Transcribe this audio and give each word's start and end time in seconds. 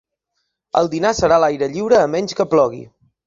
El 0.79 0.89
dinar 0.93 1.11
serà 1.17 1.37
a 1.37 1.43
l'aire 1.45 1.69
lliure 1.75 2.01
a 2.05 2.09
menys 2.17 2.39
que 2.41 2.51
plogui. 2.57 2.81